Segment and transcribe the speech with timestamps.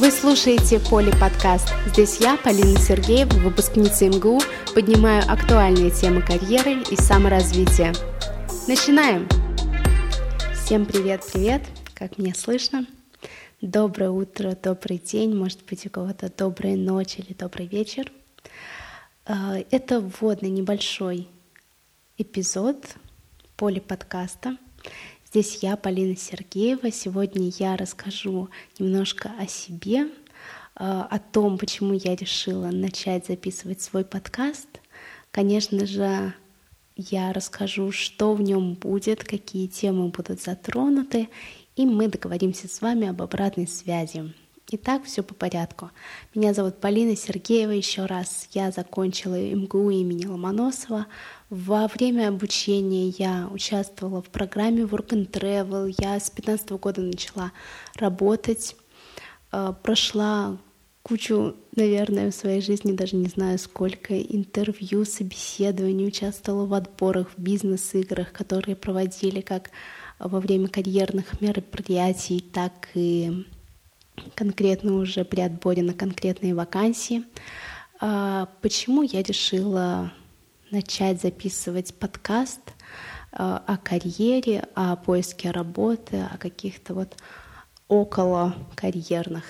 [0.00, 1.68] Вы слушаете Поли подкаст.
[1.88, 4.40] Здесь я, Полина Сергеева, выпускница МГУ,
[4.74, 7.92] поднимаю актуальные темы карьеры и саморазвития.
[8.66, 9.28] Начинаем!
[10.54, 11.60] Всем привет-привет!
[11.92, 12.86] Как меня слышно?
[13.60, 18.10] Доброе утро, добрый день, может быть, у кого-то добрая ночь или добрый вечер.
[19.26, 21.28] А, это вводный небольшой
[22.16, 22.78] эпизод
[23.54, 24.56] Поли подкаста–
[25.32, 26.90] Здесь я, Полина Сергеева.
[26.90, 30.08] Сегодня я расскажу немножко о себе,
[30.74, 34.66] а, о том, почему я решила начать записывать свой подкаст.
[35.30, 36.34] Конечно же,
[36.96, 41.28] я расскажу, что в нем будет, какие темы будут затронуты,
[41.76, 44.34] и мы договоримся с вами об обратной связи.
[44.72, 45.90] Итак, все по порядку.
[46.32, 47.72] Меня зовут Полина Сергеева.
[47.72, 51.08] Еще раз я закончила МГУ имени Ломоносова.
[51.48, 55.92] Во время обучения я участвовала в программе Work and Travel.
[55.98, 57.50] Я с 15 года начала
[57.96, 58.76] работать.
[59.50, 60.56] Э, прошла
[61.02, 67.42] кучу, наверное, в своей жизни, даже не знаю сколько, интервью, собеседований, участвовала в отборах, в
[67.42, 69.72] бизнес-играх, которые проводили как
[70.20, 73.44] во время карьерных мероприятий, так и
[74.34, 77.24] конкретно уже при отборе на конкретные вакансии.
[78.00, 80.12] А, почему я решила
[80.70, 82.60] начать записывать подкаст
[83.32, 87.16] а, о карьере, о поиске работы, о каких-то вот
[87.88, 89.44] около карьерных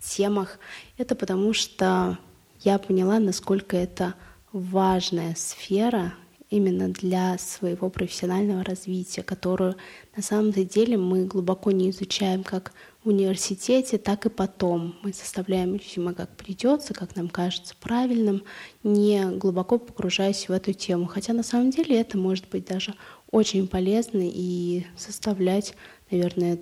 [0.00, 0.58] темах?
[0.96, 2.18] Это потому что
[2.60, 4.14] я поняла, насколько это
[4.52, 6.14] важная сфера
[6.50, 9.76] именно для своего профессионального развития, которую
[10.16, 12.72] на самом деле мы глубоко не изучаем как
[13.08, 14.96] университете, так и потом.
[15.02, 18.44] Мы составляем резюме как придется, как нам кажется правильным,
[18.82, 21.06] не глубоко погружаясь в эту тему.
[21.06, 22.94] Хотя на самом деле это может быть даже
[23.30, 25.74] очень полезно и составлять,
[26.10, 26.58] наверное,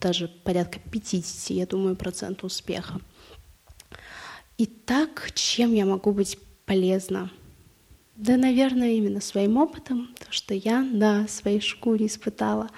[0.00, 3.00] даже порядка 50, я думаю, процентов успеха.
[4.58, 7.30] Итак, чем я могу быть полезна?
[8.16, 12.68] Да, наверное, именно своим опытом, то, что я на своей шкуре испытала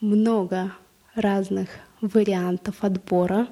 [0.00, 0.74] много
[1.14, 1.70] разных
[2.08, 3.48] вариантов отбора.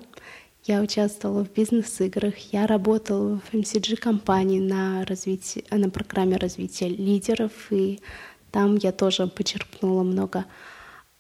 [0.65, 8.01] Я участвовала в бизнес-играх, я работала в MCG-компании на, развитии, на программе развития лидеров, и
[8.53, 10.45] там я тоже почерпнула много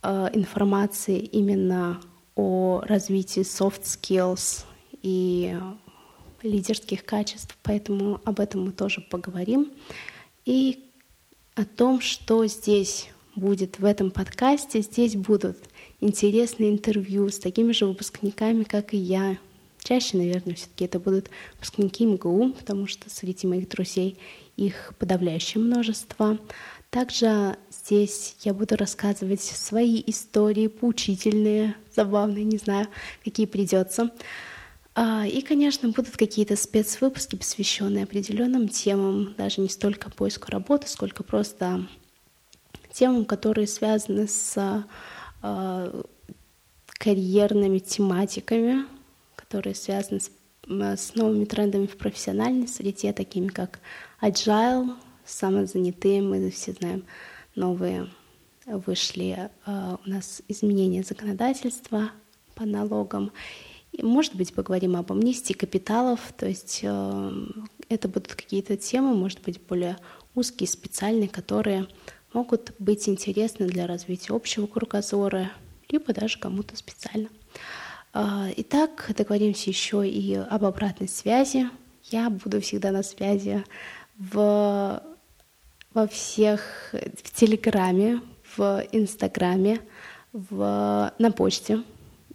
[0.02, 2.00] э, информации именно
[2.36, 4.64] о развитии soft skills
[5.02, 5.58] и
[6.42, 9.72] лидерских качеств, поэтому об этом мы тоже поговорим.
[10.44, 10.84] И
[11.54, 14.80] о том, что здесь будет в этом подкасте.
[14.80, 15.58] Здесь будут
[16.00, 19.38] интересные интервью с такими же выпускниками, как и я.
[19.82, 24.16] Чаще, наверное, все-таки это будут выпускники МГУ, потому что среди моих друзей
[24.56, 26.38] их подавляющее множество.
[26.90, 32.86] Также здесь я буду рассказывать свои истории, поучительные, забавные, не знаю,
[33.24, 34.10] какие придется.
[34.94, 41.22] А, и, конечно, будут какие-то спецвыпуски, посвященные определенным темам, даже не столько поиску работы, сколько
[41.22, 41.88] просто
[42.92, 44.86] темам, которые связаны с
[45.42, 46.02] э,
[46.86, 48.84] карьерными тематиками,
[49.36, 50.30] которые связаны с,
[50.68, 53.80] с новыми трендами в профессиональной среде, такими как
[54.20, 54.94] agile,
[55.24, 57.04] самозанятые, мы все знаем,
[57.54, 58.08] новые
[58.66, 62.10] вышли э, у нас изменения законодательства
[62.54, 63.32] по налогам.
[63.92, 67.32] И, может быть, поговорим об амнистии капиталов, то есть э,
[67.88, 69.98] это будут какие-то темы, может быть, более
[70.34, 71.88] узкие, специальные, которые
[72.34, 75.52] могут быть интересны для развития общего кругозора,
[75.88, 77.28] либо даже кому-то специально.
[78.12, 81.68] А, итак, договоримся еще и об обратной связи.
[82.10, 83.64] Я буду всегда на связи
[84.18, 85.02] в,
[85.94, 86.60] во всех,
[86.92, 88.20] в Телеграме,
[88.56, 89.80] в Инстаграме,
[90.32, 91.82] в, на почте.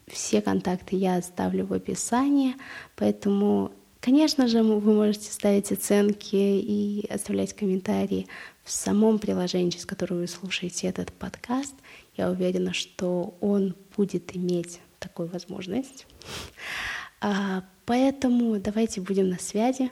[0.07, 2.55] Все контакты я оставлю в описании,
[2.95, 8.27] поэтому, конечно же, вы можете ставить оценки и оставлять комментарии
[8.67, 11.73] в самом приложении, через которое вы слушаете этот подкаст.
[12.17, 16.05] Я уверена, что он будет иметь такую возможность.
[17.21, 19.89] А, поэтому давайте будем на связи.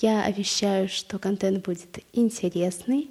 [0.00, 3.10] Я обещаю, что контент будет интересный,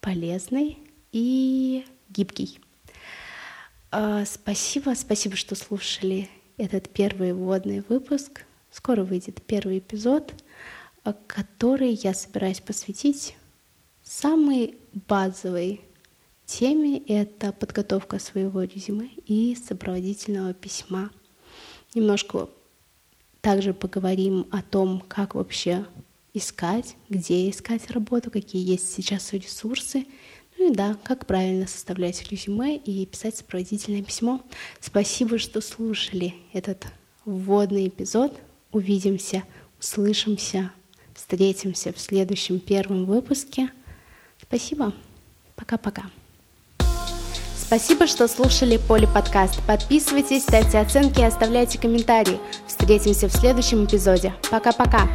[0.00, 0.78] полезный
[1.10, 2.60] и гибкий.
[3.90, 8.44] А, спасибо, спасибо, что слушали этот первый вводный выпуск.
[8.70, 10.32] Скоро выйдет первый эпизод,
[11.02, 13.34] а, который я собираюсь посвятить
[14.16, 14.76] Самый
[15.08, 15.80] базовый
[16.46, 21.10] теме— это подготовка своего резюме и сопроводительного письма.
[21.96, 22.48] Немножко
[23.40, 25.84] также поговорим о том, как вообще
[26.32, 30.06] искать, где искать работу, какие есть сейчас ресурсы,
[30.58, 34.40] ну и да, как правильно составлять резюме и писать сопроводительное письмо.
[34.78, 36.86] Спасибо, что слушали этот
[37.24, 38.32] вводный эпизод.
[38.70, 39.42] Увидимся,
[39.80, 40.70] услышимся,
[41.14, 43.72] встретимся в следующем первом выпуске.
[44.54, 44.92] Спасибо.
[45.56, 46.02] Пока-пока.
[47.56, 49.60] Спасибо, что слушали Поли подкаст.
[49.66, 52.38] Подписывайтесь, ставьте оценки и оставляйте комментарии.
[52.68, 54.32] Встретимся в следующем эпизоде.
[54.52, 55.08] Пока-пока.